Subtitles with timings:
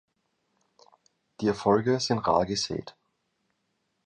[1.41, 2.95] Die Erfolge sind rar gesät.